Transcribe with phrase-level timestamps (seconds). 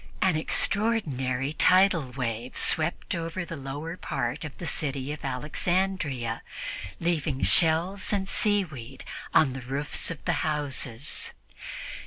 [0.19, 6.41] An extraordinary tidal wave swept over the lower part of the city of Alexandria,
[6.99, 11.33] leaving shells and seaweed on the roofs of the houses.